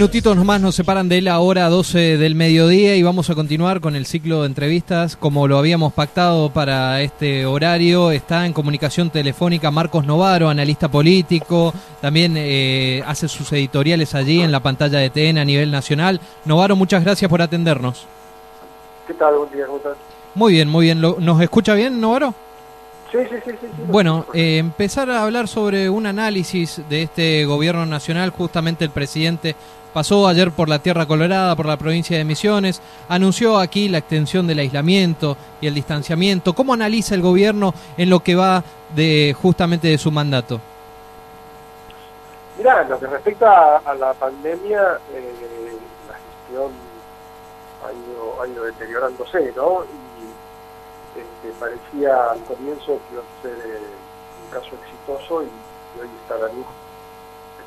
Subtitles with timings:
[0.00, 3.94] minutitos nomás nos separan de la hora 12 del mediodía y vamos a continuar con
[3.96, 8.10] el ciclo de entrevistas como lo habíamos pactado para este horario.
[8.10, 14.50] Está en comunicación telefónica Marcos Novaro, analista político, también eh, hace sus editoriales allí en
[14.50, 16.18] la pantalla de TN a nivel nacional.
[16.46, 18.06] Novaro, muchas gracias por atendernos.
[19.06, 19.36] ¿Qué tal?
[19.36, 19.98] Buen día, ¿cómo estás?
[20.34, 21.02] Muy bien, muy bien.
[21.02, 22.34] ¿Nos escucha bien, Novaro?
[23.12, 27.84] Sí, sí, sí, sí, Bueno, eh, empezar a hablar sobre un análisis de este gobierno
[27.84, 29.56] nacional, justamente el presidente
[29.92, 34.46] Pasó ayer por la Tierra Colorada, por la provincia de Misiones, anunció aquí la extensión
[34.46, 36.52] del aislamiento y el distanciamiento.
[36.52, 38.62] ¿Cómo analiza el gobierno en lo que va
[38.94, 40.60] de justamente de su mandato?
[42.56, 45.76] Mira, lo que respecta a, la pandemia, eh,
[46.08, 46.70] la gestión
[47.82, 49.84] ha ido, deteriorándose, ¿no?
[49.84, 53.80] Y este, parecía al comienzo que iba a ser eh,
[54.44, 55.46] un caso exitoso y,
[56.00, 56.66] hoy está la luz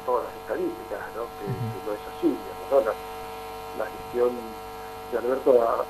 [0.05, 1.23] todas las estadísticas, ¿no?
[1.39, 1.47] que,
[1.85, 2.37] no es así.
[3.77, 4.31] La, gestión
[5.11, 5.83] de Alberto ha,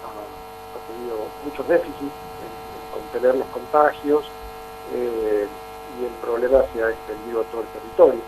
[0.88, 4.26] tenido muchos déficits en, contener los contagios
[4.94, 5.48] eh,
[6.00, 8.22] y el problema se ha extendido a todo el territorio.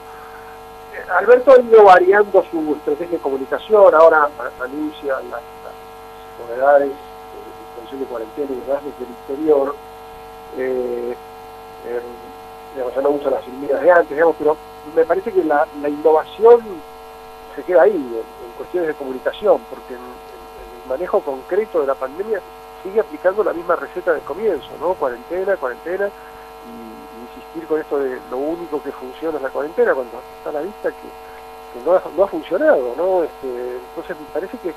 [0.93, 4.29] Eh, Alberto ha ido variando su estrategia de comunicación, ahora
[4.61, 5.41] anuncia las,
[6.39, 6.95] novedades de
[7.59, 9.75] disposición de cuarentena y demás desde el interior.
[10.57, 11.15] Eh,
[12.95, 14.57] ya no usa las filminas de antes, digamos, pero
[14.93, 16.61] me parece que la, innovación
[17.55, 22.39] se queda ahí, en, cuestiones de comunicación, porque en, el manejo concreto de la pandemia
[22.83, 24.93] sigue aplicando la misma receta del comienzo, ¿no?
[24.93, 30.21] Cuarentena, cuarentena, y, insistir con esto de lo único que funciona es la cuarentena, cuando
[30.37, 33.23] está a la vista que, no, ha, funcionado, ¿no?
[33.23, 34.73] Este, entonces me parece que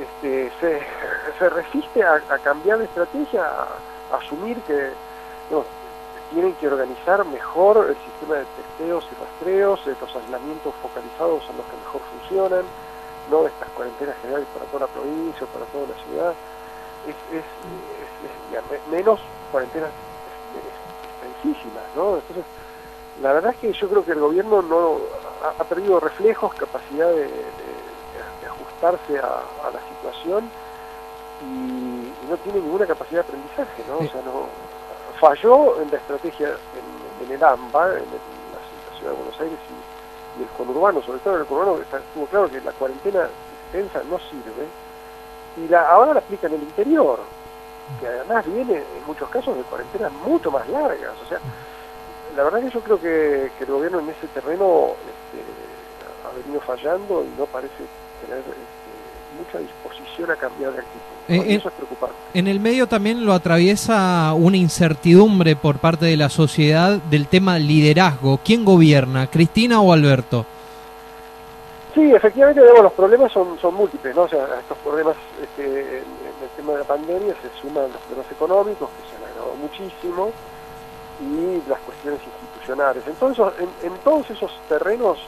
[0.00, 4.90] este, se, resiste a, cambiar de estrategia, a, asumir que
[5.50, 5.64] no,
[6.30, 11.66] tienen que organizar mejor el sistema de testeos y rastreos, los aislamientos focalizados son los
[11.66, 12.64] que mejor funcionan,
[13.30, 16.34] no estas cuarentenas generales para toda la provincia o para toda la ciudad,
[17.06, 17.44] es,
[18.90, 19.20] menos
[19.50, 19.90] cuarentenas
[21.22, 22.16] extensísimas, ¿no?
[22.16, 22.44] Entonces,
[23.20, 24.98] la verdad es que yo creo que el gobierno no
[25.58, 27.30] ha, perdido reflejos, capacidad de,
[28.46, 30.50] ajustarse a, la situación
[31.42, 33.98] y, no tiene ninguna capacidad de aprendizaje, ¿no?
[33.98, 34.46] O sea, no,
[35.20, 39.58] falló en la estrategia en, el AMBA, en, la, ciudad de Buenos Aires
[40.38, 43.28] y, el conurbano, sobre todo en el conurbano, estuvo claro que la cuarentena
[43.64, 44.66] extensa no sirve,
[45.58, 47.18] y la, ahora la aplica en el interior,
[48.00, 51.38] que además viene en muchos casos de cuarentenas mucho más largas, o sea,
[52.36, 55.44] la verdad que yo creo que, el gobierno en ese terreno este,
[56.24, 57.84] ha venido fallando y no parece
[58.24, 58.89] tener este,
[59.36, 61.00] mucha disposición a cambiar de actitud.
[61.28, 62.16] Eh, eso es preocupante.
[62.34, 67.58] En el medio también lo atraviesa una incertidumbre por parte de la sociedad del tema
[67.58, 68.40] liderazgo.
[68.44, 70.44] ¿Quién gobierna, Cristina o Alberto?
[71.94, 74.22] Sí, efectivamente, los problemas son, son múltiples, ¿no?
[74.22, 76.04] O sea, estos problemas este, en,
[76.42, 80.32] el tema de la pandemia se suman los problemas económicos, que se han agravado muchísimo,
[81.20, 83.02] y las cuestiones institucionales.
[83.06, 83.44] Entonces,
[83.82, 85.18] en, todos esos terrenos,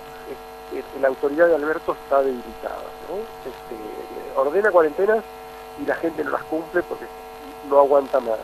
[1.00, 2.82] la autoridad de Alberto está debilitada.
[3.44, 3.76] Este,
[4.36, 5.24] ordena cuarentenas
[5.78, 7.06] y la gente no las cumple porque
[7.68, 8.38] no aguanta más,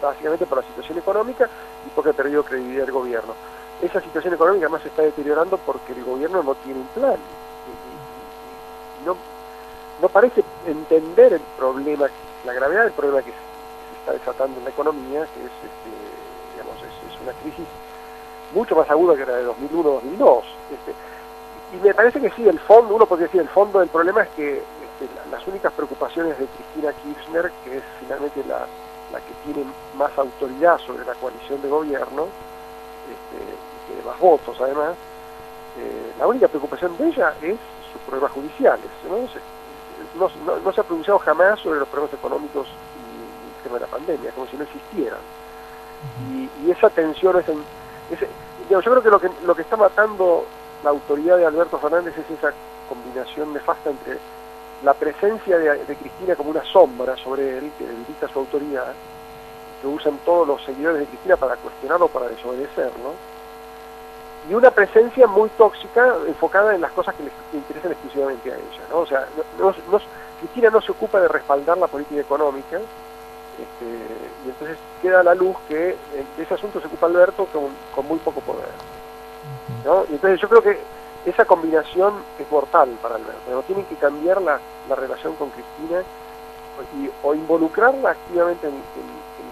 [0.00, 1.48] básicamente por la situación económica
[1.86, 3.34] y porque ha perdido credibilidad el gobierno.
[3.80, 7.16] Esa situación económica además se está deteriorando porque el gobierno no tiene un plan.
[9.04, 12.08] no, parece entender el problema,
[12.44, 16.10] la gravedad del problema que se está desatando en la economía, que es, este,
[17.22, 17.66] una crisis
[18.54, 20.42] mucho más aguda que la de 2001-2002.
[20.70, 20.94] Este,
[21.72, 24.28] y me parece que sí, el fondo, uno podría decir, el fondo del problema es
[24.30, 24.62] que
[25.30, 28.66] las únicas preocupaciones de Cristina Kirchner, que es finalmente la,
[29.20, 32.26] que tiene más autoridad sobre la coalición de gobierno,
[33.06, 34.94] este, y tiene más votos además,
[35.78, 37.56] eh, la única preocupación de ella es
[37.92, 38.86] sus problemas judiciales.
[39.08, 40.28] ¿no?
[40.64, 44.32] no, se ha pronunciado jamás sobre los problemas económicos y el tema de la pandemia,
[44.32, 45.20] como si no existieran.
[46.64, 47.46] y, esa tensión es,
[48.68, 50.46] yo creo que lo, que lo que está matando
[50.82, 52.52] la autoridad de Alberto Fernández es esa
[52.88, 54.18] combinación nefasta entre
[54.82, 58.94] la presencia de, Cristina como una sombra sobre él, que indica su autoridad,
[59.80, 63.12] que usan todos los seguidores de Cristina para cuestionarlo, para desobedecerlo,
[64.48, 68.96] y una presencia muy tóxica enfocada en las cosas que les interesan exclusivamente a ella.
[68.96, 69.26] O sea,
[70.38, 73.84] Cristina no se ocupa de respaldar la política económica, este,
[74.46, 75.98] y entonces queda a la luz que
[76.36, 77.46] de ese asunto se ocupa Alberto
[77.94, 78.70] con muy poco poder.
[80.08, 80.78] Y entonces yo creo que
[81.24, 83.40] esa combinación es mortal para Alberto.
[83.46, 84.60] pero Tienen que cambiar la,
[84.94, 86.02] relación con Cristina
[87.22, 88.74] o involucrarla activamente en,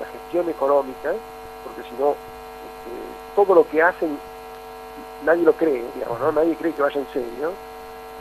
[0.00, 1.12] la gestión económica,
[1.64, 2.94] porque si no, este,
[3.34, 4.16] todo lo que hacen
[5.24, 6.32] nadie lo cree, digamos, ¿no?
[6.32, 7.52] nadie cree que vaya en serio.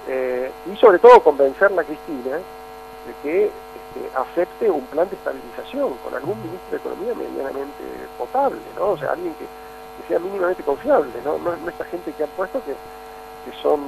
[0.07, 5.93] Eh, y sobre todo convencerla a Cristina de que este, acepte un plan de estabilización
[5.97, 7.83] con algún ministro de Economía medianamente
[8.17, 8.91] potable, ¿no?
[8.91, 9.45] O sea, alguien que,
[10.07, 11.37] sea mínimamente confiable, ¿no?
[11.37, 12.73] No, no esta gente que han puesto que
[13.47, 13.79] que son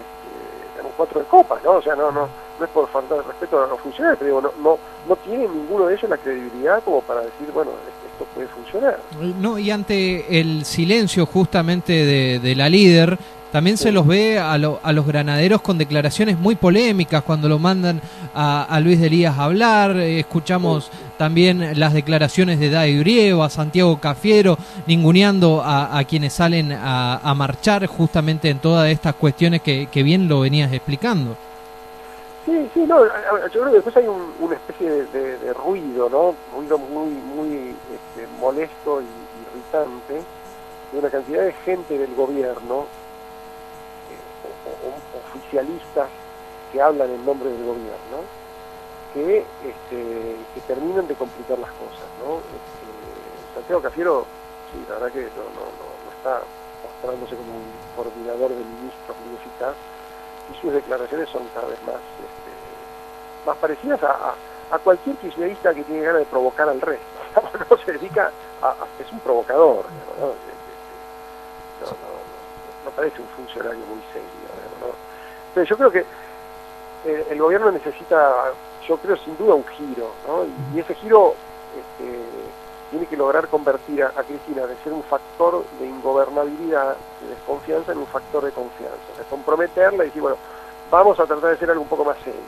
[0.00, 1.72] este, cuatro de copa, ¿no?
[1.72, 4.40] O sea, no, no, no es por falta de respeto a los funcionarios, pero digo,
[4.40, 7.70] no, no, no tiene ninguno de ellos la credibilidad como para decir, bueno,
[8.12, 8.98] esto puede funcionar.
[9.38, 13.18] No, y ante el silencio justamente de, de la líder,
[13.52, 18.00] también se los ve a, a, los granaderos con declaraciones muy polémicas cuando lo mandan
[18.34, 19.96] a, Luis de Elías a hablar.
[19.96, 24.56] Eh, escuchamos también las declaraciones de Dai Urieva, a Santiago Cafiero,
[24.86, 30.72] ninguneando a, quienes salen a, marchar justamente en todas estas cuestiones que, bien lo venías
[30.72, 31.36] explicando.
[32.46, 36.34] Sí, sí, no, yo creo que después hay una especie de, ruido, ¿no?
[36.56, 39.06] Ruido muy, muy este, molesto y
[39.50, 40.22] irritante
[40.92, 42.86] de una cantidad de gente del gobierno
[45.34, 46.08] oficialistas
[46.72, 48.24] que hablan en nombre del gobierno,
[49.14, 52.08] que, este, que terminan de complicar las cosas.
[52.24, 52.38] ¿no?
[52.38, 54.26] Este, Santiago Cafiero,
[54.72, 56.42] sí, la verdad que no, no, no, está
[56.82, 59.74] mostrándose como un coordinador de ministros muy eficaz
[60.52, 64.34] y sus declaraciones son cada vez más, este, más parecidas a,
[64.70, 67.06] a, cualquier kirchnerista que tiene ganas de provocar al resto.
[67.70, 68.30] no se dedica
[68.62, 69.86] a, es un provocador,
[70.18, 70.26] ¿no?
[70.26, 70.32] No,
[72.84, 74.28] no, parece un funcionario muy serio.
[75.48, 76.04] Entonces yo creo que
[77.04, 78.52] eh, el gobierno necesita,
[78.88, 80.44] yo creo sin duda un giro, ¿no?
[80.74, 81.34] y, ese giro
[81.76, 82.24] este,
[82.90, 87.98] tiene que lograr convertir a, Cristina de ser un factor de ingobernabilidad, de desconfianza, en
[87.98, 90.38] un factor de confianza, de comprometerla y decir, bueno,
[90.90, 92.40] vamos a tratar de hacer algo un poco más serio.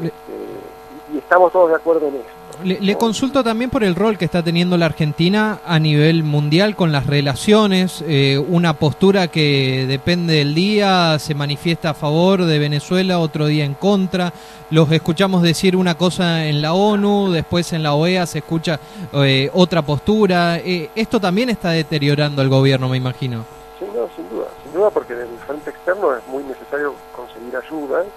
[0.00, 2.35] Este, y estamos todos de acuerdo en esto.
[2.64, 6.90] Le, consulto también por el rol que está teniendo la Argentina a nivel mundial con
[6.90, 13.18] las relaciones, eh, una postura que depende del día, se manifiesta a favor de Venezuela,
[13.18, 14.32] otro día en contra.
[14.70, 18.80] Los escuchamos decir una cosa en la ONU, después en la OEA se escucha
[19.12, 20.56] eh, otra postura.
[20.58, 23.44] Eh, esto también está deteriorando el gobierno, me imagino.
[23.78, 27.54] Sí, no, sin duda, sin duda, porque desde el frente externo es muy necesario conseguir
[27.54, 28.02] ayuda.
[28.04, 28.08] y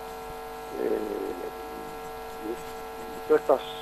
[3.27, 3.78] todas estas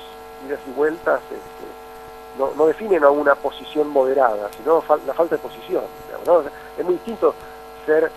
[0.66, 5.82] y vueltas este, no, no, definen a una posición moderada, sino la falta de posición.
[6.78, 7.34] es muy distinto
[7.84, 8.10] ser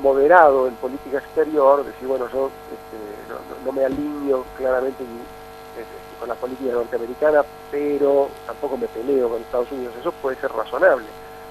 [0.00, 6.34] moderado en política exterior, decir, bueno, yo este, no, me alineo claramente este, con la
[6.34, 9.94] política norteamericana, pero tampoco me peleo con Estados Unidos.
[10.00, 11.06] Eso puede ser razonable.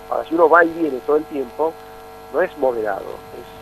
[0.10, 1.74] Ahora, si uno va y viene todo el tiempo,
[2.34, 3.54] no es moderado, es,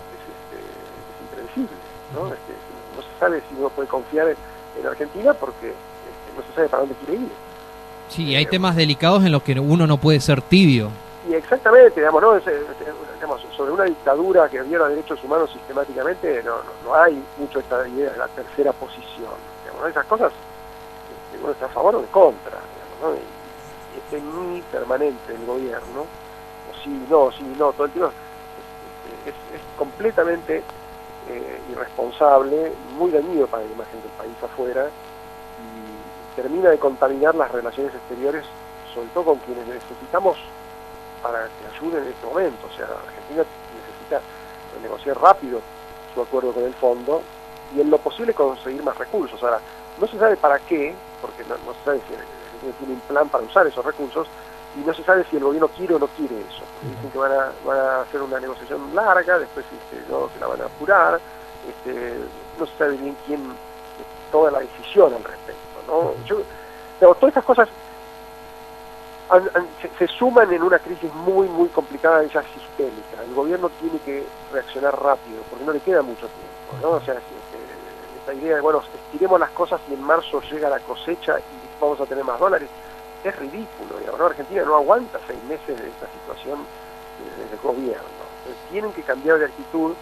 [1.23, 1.77] impredecible.
[2.15, 4.35] no se sabe si uno puede confiar
[4.77, 5.73] en Argentina porque
[6.35, 7.31] no se sabe para dónde quiere ir.
[8.11, 10.91] Sí, hay temas delicados en los que uno no puede ser tibio.
[11.29, 12.41] Y exactamente, digamos, ¿no?
[13.55, 18.17] sobre una dictadura que viola derechos humanos sistemáticamente, no, no, hay mucho esta idea de
[18.17, 19.31] la tercera posición.
[19.63, 20.33] Digamos, Esas cosas,
[21.31, 22.57] este, uno está a favor o en contra.
[22.97, 28.11] Digamos, y, este ni permanente el gobierno, o sí, no, sí, no, todo el tiempo,
[29.25, 30.63] es, es, completamente
[31.29, 34.89] eh, irresponsable, muy dañino para la imagen del país afuera
[36.35, 38.45] termina de contaminar las relaciones exteriores,
[38.93, 40.37] sobre todo con quienes necesitamos
[41.21, 42.67] para que ayuden en este momento.
[42.67, 43.43] O sea, Argentina
[43.75, 44.21] necesita
[44.81, 45.61] negociar rápido
[46.13, 47.21] su acuerdo con el fondo
[47.75, 49.41] y en lo posible conseguir más recursos.
[49.43, 49.59] Ahora,
[49.99, 53.43] no se sabe para qué, porque no, se sabe si Argentina tiene un plan para
[53.43, 54.27] usar esos recursos,
[54.75, 56.63] y no se sabe si el gobierno quiere o no quiere eso.
[56.81, 60.65] Dicen que van a, hacer una negociación larga, después este, no, se la van a
[60.65, 61.19] apurar,
[61.67, 62.19] este,
[62.57, 63.53] no se sabe bien quién
[64.31, 65.70] toma la decisión al respecto.
[65.87, 66.13] ¿No?
[66.25, 66.41] Yo,
[66.99, 67.69] todas estas cosas
[69.97, 73.23] se, suman en una crisis muy, muy complicada, ya sistémica.
[73.23, 76.97] El gobierno tiene que reaccionar rápido, porque no le queda mucho tiempo, ¿no?
[76.97, 81.39] O sea, esta idea de, bueno, estiremos las cosas y en marzo llega la cosecha
[81.39, 82.69] y vamos a tener más dólares,
[83.23, 83.99] es ridículo.
[83.99, 86.59] Digamos, Argentina no aguanta seis meses de esta situación
[87.17, 88.03] desde el gobierno.
[88.69, 89.93] tienen que cambiar de actitud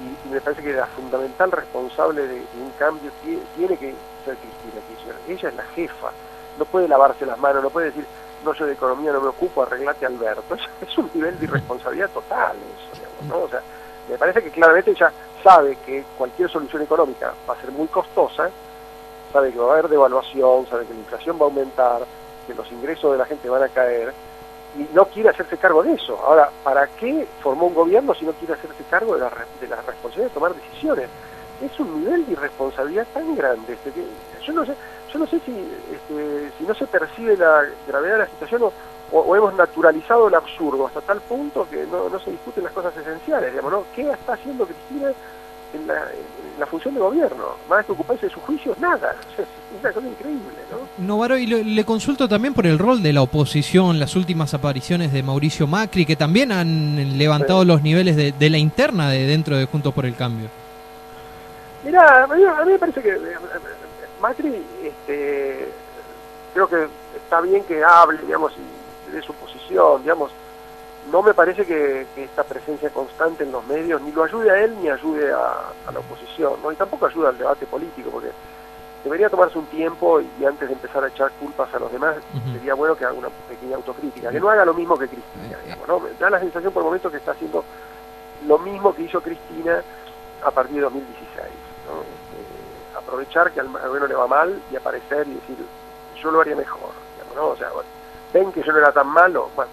[0.00, 5.16] y, me parece que la fundamental responsable de, un cambio tiene, que ser Cristina Kirchner.
[5.28, 6.10] Ella es la jefa,
[6.58, 8.06] no puede lavarse las manos, no puede decir,
[8.44, 10.56] no soy de economía, no me ocupo, arreglate Alberto.
[10.80, 13.62] Es, un nivel de irresponsabilidad total eso, sea,
[14.08, 18.50] me parece que claramente ella sabe que cualquier solución económica va a ser muy costosa,
[19.32, 22.02] sabe que va a haber devaluación, sabe que la inflación va a aumentar,
[22.46, 24.12] que los ingresos de la gente van a caer,
[24.74, 26.18] y no quiere hacerse cargo de eso.
[26.24, 29.82] Ahora, ¿para qué formó un gobierno si no quiere hacerse cargo de la, de la
[29.82, 31.10] responsabilidad de tomar decisiones?
[31.60, 33.74] Es un nivel de irresponsabilidad tan grande.
[33.74, 34.06] Este, que
[34.40, 34.74] yo no sé,
[35.12, 35.52] yo no sé si,
[35.92, 38.72] este, si no se percibe la gravedad de la situación o,
[39.12, 42.96] o, hemos naturalizado el absurdo hasta tal punto que no, no se discuten las cosas
[42.96, 43.50] esenciales.
[43.50, 43.84] Digamos, ¿no?
[43.92, 45.12] ¿Qué está haciendo Cristina
[45.74, 46.06] en la,
[46.60, 47.56] la función de gobierno.
[47.68, 49.16] Más que ocuparse de sus juicios, nada.
[49.38, 49.46] es
[49.80, 51.04] una cosa increíble, ¿no?
[51.04, 55.22] Novaro, y le, consulto también por el rol de la oposición, las últimas apariciones de
[55.22, 59.94] Mauricio Macri, que también han levantado los niveles de, la interna de dentro de Juntos
[59.94, 60.48] por el Cambio.
[61.82, 63.36] Mira, a mí, me parece que eh,
[64.20, 65.68] Macri, este,
[66.52, 66.86] creo que
[67.16, 68.52] está bien que hable, digamos,
[69.10, 70.30] de su posición, digamos,
[71.10, 74.76] no me parece que, esta presencia constante en los medios ni lo ayude a él
[74.80, 76.70] ni ayude a, la oposición, ¿no?
[76.70, 78.30] y tampoco ayuda al debate político, porque
[79.02, 82.16] debería tomarse un tiempo y antes de empezar a echar culpas a los demás,
[82.52, 85.88] sería bueno que haga una pequeña autocrítica, que no haga lo mismo que Cristina, digamos,
[85.88, 86.00] ¿no?
[86.00, 87.64] Me da la sensación por el momento que está haciendo
[88.46, 89.82] lo mismo que hizo Cristina
[90.42, 91.48] a partir de 2016,
[91.86, 92.00] ¿no?
[92.02, 95.56] Este, aprovechar que al gobierno le va mal y aparecer y decir,
[96.22, 97.48] yo lo haría mejor, digamos, ¿no?
[97.48, 97.70] O sea,
[98.32, 99.70] ven que yo no era tan malo, bueno,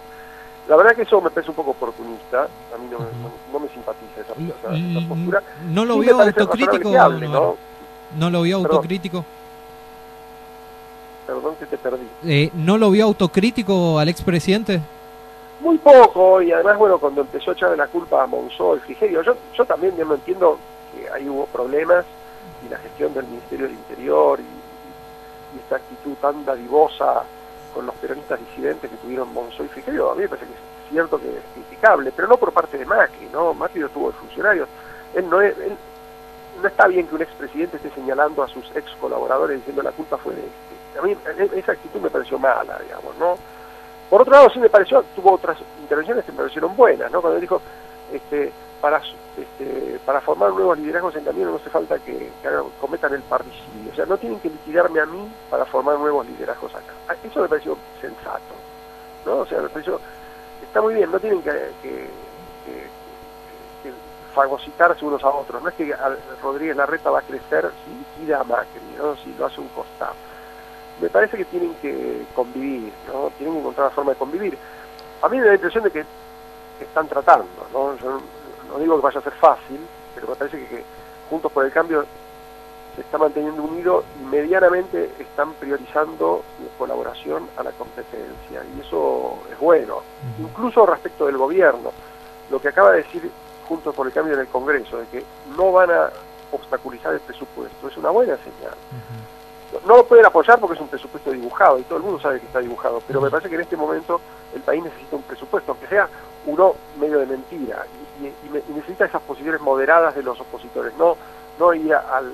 [0.68, 5.08] la verdad que eso me parece un poco oportunista, a mí no, me simpatiza esa,
[5.08, 5.42] postura.
[5.70, 6.90] ¿No lo vio autocrítico?
[6.90, 7.56] ¿no?
[8.18, 9.24] ¿No lo vio autocrítico?
[11.26, 12.06] Perdón que te perdí.
[12.26, 14.80] Eh, ¿No lo vio autocrítico al expresidente?
[15.60, 19.34] Muy poco, y además, bueno, cuando empezó a echarle la culpa a Monzó, Frigerio, yo,
[19.54, 20.58] yo también no entiendo
[20.92, 22.04] que ahí hubo problemas
[22.64, 27.24] y la gestión del Ministerio del Interior y, y esta actitud tan dadivosa
[27.78, 30.90] con los peronistas disidentes que tuvieron Monzó y Frigerio, a mí me parece que es
[30.90, 33.54] cierto que es criticable, pero no por parte de Macri, ¿no?
[33.54, 34.68] Macri no tuvo de funcionarios.
[35.14, 35.54] Él no, es,
[36.60, 40.18] no está bien que un expresidente esté señalando a sus ex colaboradores diciendo la culpa
[40.18, 40.98] fue de este.
[40.98, 43.38] A mí e, esa actitud me pareció mala, digamos, ¿no?
[44.10, 47.20] Por otro lado, sí me pareció, tuvo otras intervenciones que me parecieron buenas, ¿no?
[47.20, 47.62] Cuando dijo,
[48.12, 49.00] este, para,
[49.36, 52.30] este, para formar nuevos liderazgos en camino no hace falta que,
[52.80, 53.92] cometan el parricidio.
[53.92, 56.92] O sea, no tienen que liquidarme a mí para formar nuevos liderazgos acá.
[57.08, 58.54] Ah, eso me pareció sensato.
[59.26, 59.38] ¿no?
[59.38, 60.00] O sea, me pareció,
[60.62, 61.50] está muy bien, no tienen que,
[61.82, 62.08] que,
[64.34, 65.60] fagocitarse unos a otros.
[65.62, 65.94] No es que
[66.42, 69.16] Rodríguez Larreta va a crecer si liquida a Macri, ¿no?
[69.16, 70.14] si lo hace un costado.
[71.00, 73.30] Me parece que tienen que convivir, ¿no?
[73.38, 74.58] tienen que encontrar la forma de convivir.
[75.22, 76.04] A mí me da la impresión de que
[76.80, 77.46] están tratando.
[78.68, 79.80] No digo que vaya a ser fácil,
[80.14, 80.84] pero me parece que,
[81.30, 82.06] Juntos por el Cambio
[82.94, 89.38] se está manteniendo unido y medianamente están priorizando la colaboración a la competencia, y eso
[89.52, 90.02] es bueno,
[90.38, 91.92] incluso respecto del gobierno.
[92.50, 93.30] Lo que acaba de decir
[93.68, 95.24] Juntos por el Cambio en el Congreso, de que
[95.56, 96.10] no van a
[96.50, 98.74] obstaculizar el presupuesto, es una buena señal.
[99.86, 102.46] No lo pueden apoyar porque es un presupuesto dibujado y todo el mundo sabe que
[102.46, 104.20] está dibujado, pero me parece que en este momento
[104.54, 106.08] el país necesita un presupuesto, aunque sea
[106.46, 107.84] uno medio de mentira,
[108.20, 111.16] y, necesita esas posiciones moderadas de los opositores, no
[111.58, 112.32] no ir al,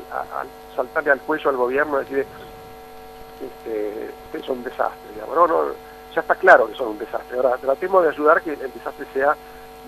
[0.76, 2.26] saltarle al cuello al gobierno y decir
[3.40, 5.62] este, son un desastre, digamos, no, no,
[6.14, 9.34] ya está claro que son un desastre, ahora tratemos de ayudar que el desastre sea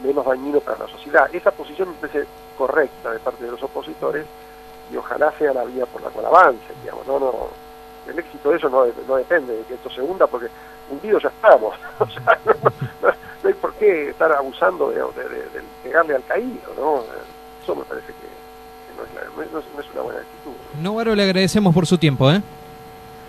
[0.03, 1.29] menos dañino para la sociedad.
[1.33, 4.27] Esa posición me parece correcta de parte de los opositores
[4.93, 7.49] y ojalá sea la vía por la cual avance, digamos, no, no,
[8.09, 10.47] el éxito de eso no, no depende de que esto se hunda porque
[10.91, 12.39] hundidos ya estamos, o sea,
[13.03, 15.03] no, hay por qué estar abusando de,
[15.83, 17.03] pegarle al caído, ¿no?
[17.63, 18.27] Eso me parece que,
[18.97, 20.53] no, es no, es una buena actitud.
[20.81, 22.41] Novaro, le agradecemos por su tiempo, ¿eh?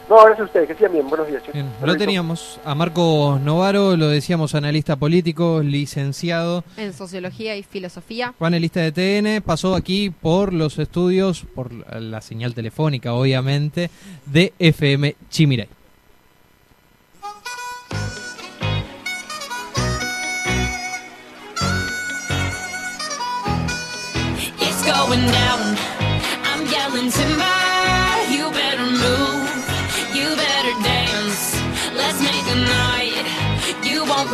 [0.09, 1.09] No, gracias a ustedes, que sigan bien.
[1.09, 1.43] Buenos días,
[1.83, 8.33] lo teníamos a Marcos Novaro, lo decíamos, analista político, licenciado en Sociología y Filosofía.
[8.37, 13.89] Panelista de TN, pasó aquí por los estudios, por la señal telefónica, obviamente,
[14.25, 15.76] de FM Chimiray.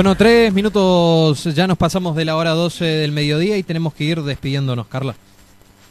[0.00, 4.04] Bueno, tres minutos, ya nos pasamos de la hora 12 del mediodía y tenemos que
[4.04, 5.14] ir despidiéndonos, Carla.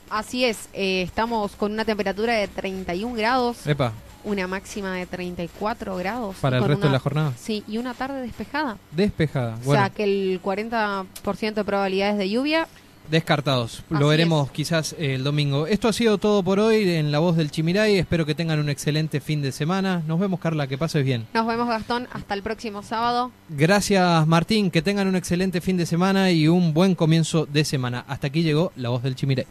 [0.10, 5.96] Así es, eh, estamos con una temperatura de 31 grados, Epa, una máxima de 34
[5.98, 6.36] grados.
[6.42, 7.34] para el resto de la jornada.
[7.40, 8.78] Sí, y una tarde despejada.
[8.90, 9.58] Despejada.
[9.62, 12.68] O Bueno, sea, que el 40% de probabilidades de lluvia.
[13.10, 13.84] Descartados.
[13.90, 14.52] Así Lo veremos es.
[14.52, 15.68] quizás eh, el domingo.
[15.68, 17.98] Esto ha sido todo por hoy en La Voz del Chimiray.
[17.98, 20.04] Espero que tengan un excelente fin de semana.
[20.08, 21.26] Nos vemos, Carla, que pases bien.
[21.34, 23.32] Nos vemos, Gastón, hasta el próximo sábado.
[23.50, 24.72] Gracias, Martín.
[24.72, 28.06] Que tengan un excelente fin de semana y un buen comienzo de semana.
[28.08, 29.46] Hasta aquí llegó La Voz del Chimiray.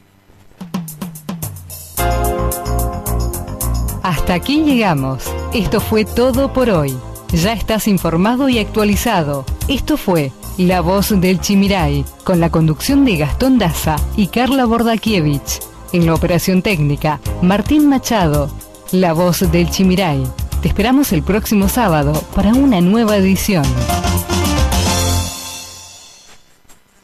[4.02, 5.24] Hasta aquí llegamos.
[5.52, 6.96] Esto fue todo por hoy.
[7.32, 9.44] Ya estás informado y actualizado.
[9.68, 15.60] Esto fue La Voz del Chimiray, con la conducción de Gastón Daza y Carla Bordakiewicz.
[15.92, 18.50] En la operación técnica, Martín Machado.
[18.90, 20.20] La Voz del Chimiray.
[20.60, 23.62] Te esperamos el próximo sábado para una nueva edición.